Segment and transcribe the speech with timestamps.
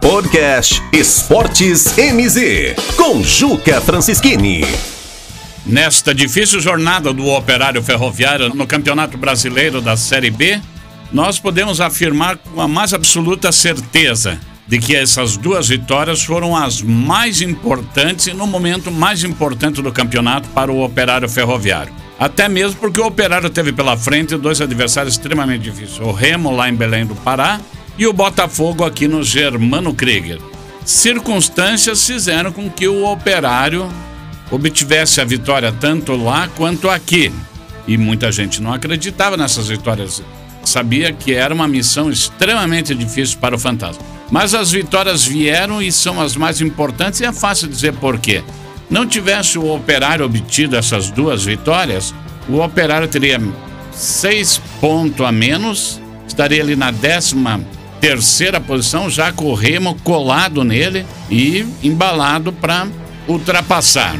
[0.00, 4.64] Podcast Esportes MZ, com Juca Francischini.
[5.66, 10.58] Nesta difícil jornada do operário ferroviário no Campeonato Brasileiro da Série B,
[11.12, 16.80] nós podemos afirmar com a mais absoluta certeza de que essas duas vitórias foram as
[16.80, 21.92] mais importantes e no momento mais importante do campeonato para o operário ferroviário.
[22.18, 26.68] Até mesmo porque o operário teve pela frente dois adversários extremamente difíceis: o Remo, lá
[26.68, 27.60] em Belém do Pará,
[27.98, 30.38] e o Botafogo aqui no Germano Krieger.
[30.84, 33.88] Circunstâncias fizeram com que o operário
[34.50, 37.32] obtivesse a vitória tanto lá quanto aqui.
[37.86, 40.22] E muita gente não acreditava nessas vitórias.
[40.64, 44.02] Sabia que era uma missão extremamente difícil para o Fantasma.
[44.30, 48.42] Mas as vitórias vieram e são as mais importantes, e é fácil dizer por quê.
[48.88, 52.14] Não tivesse o Operário obtido essas duas vitórias,
[52.48, 53.40] o Operário teria
[53.92, 57.60] seis pontos a menos, estaria ali na décima
[58.00, 62.88] terceira posição, já com o Remo colado nele e embalado para
[63.28, 64.16] ultrapassar.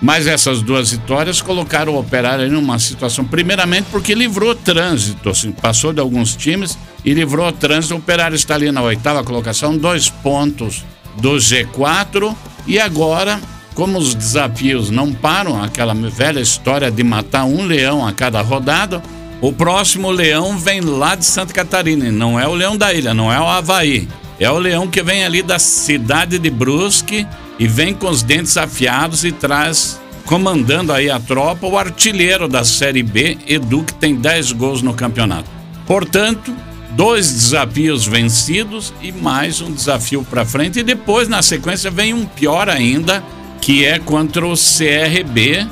[0.00, 5.50] Mas essas duas vitórias colocaram o Operário em uma situação, primeiramente porque livrou trânsito, assim,
[5.50, 7.94] passou de alguns times e livrou trânsito.
[7.94, 10.84] O Operário está ali na oitava colocação, dois pontos
[11.16, 12.34] do G4
[12.66, 13.40] e agora,
[13.74, 19.02] como os desafios não param, aquela velha história de matar um leão a cada rodada,
[19.40, 23.32] o próximo leão vem lá de Santa Catarina, não é o leão da ilha, não
[23.32, 24.08] é o Havaí.
[24.38, 27.26] É o leão que vem ali da cidade de Brusque
[27.58, 32.64] e vem com os dentes afiados e traz, comandando aí a tropa, o artilheiro da
[32.64, 35.48] Série B, Edu, que tem 10 gols no campeonato.
[35.86, 36.52] Portanto,
[36.96, 40.80] dois desafios vencidos e mais um desafio para frente.
[40.80, 43.22] E depois, na sequência, vem um pior ainda,
[43.60, 45.66] que é contra o CRB,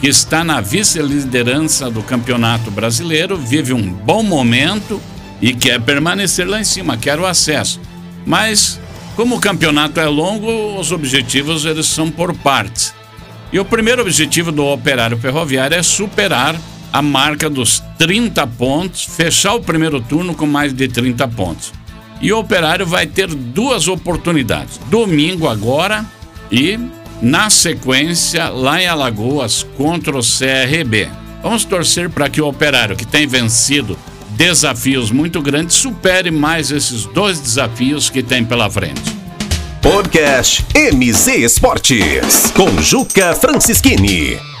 [0.00, 5.00] que está na vice-liderança do Campeonato Brasileiro, vive um bom momento
[5.40, 7.80] e quer permanecer lá em cima, quer o acesso.
[8.24, 8.80] Mas,
[9.16, 12.94] como o campeonato é longo, os objetivos eles são por partes.
[13.52, 16.54] E o primeiro objetivo do Operário Ferroviário é superar
[16.92, 21.72] a marca dos 30 pontos, fechar o primeiro turno com mais de 30 pontos.
[22.20, 26.04] E o Operário vai ter duas oportunidades: domingo agora
[26.50, 26.78] e
[27.20, 31.08] na sequência lá em Alagoas contra o CRB.
[31.42, 33.98] Vamos torcer para que o Operário, que tem vencido
[34.30, 39.16] desafios muito grandes, supere mais esses dois desafios que tem pela frente.
[39.80, 44.57] Podcast MZ Esportes, com Juca Francischini.